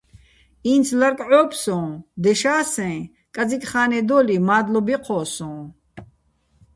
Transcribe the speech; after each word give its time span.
ინც 0.73 0.87
ლარკ 0.99 1.19
ჺოფ 1.29 1.49
სო́გო̆, 1.61 2.01
დეშა́ 2.21 2.61
სეჼ, 2.73 2.91
კაძიკ 3.35 3.63
ხა́ნედო́ლიჼ 3.69 4.35
მადლობ 4.47 4.87
ჲეჴო́ 4.91 5.23
სო́ჼ. 5.35 5.55